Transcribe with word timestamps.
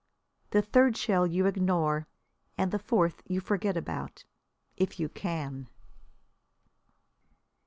The 0.49 0.63
third 0.63 0.97
shell 0.97 1.27
you 1.27 1.45
ignore, 1.45 2.07
and 2.57 2.71
the 2.71 2.79
fourth 2.79 3.21
you 3.27 3.39
forget 3.39 3.77
about 3.77 4.23
if 4.75 4.99
you 4.99 5.07
can. 5.09 5.69